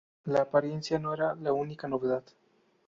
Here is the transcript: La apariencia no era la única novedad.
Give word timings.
La 0.25 0.41
apariencia 0.41 0.97
no 0.97 1.13
era 1.13 1.35
la 1.35 1.53
única 1.53 1.87
novedad. 1.87 2.23